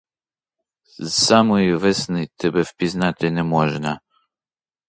З 0.97 1.13
самої 1.13 1.75
весни 1.75 2.27
тебе 2.35 2.61
впізнати 2.61 3.31
не 3.31 3.43
можна. 3.43 4.01